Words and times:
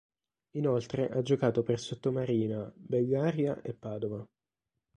Inoltre 0.55 1.11
ha 1.11 1.21
giocato 1.21 1.61
per 1.61 1.79
Sottomarina, 1.79 2.73
Bellaria 2.75 3.61
e 3.61 3.75
Padova. 3.75 4.27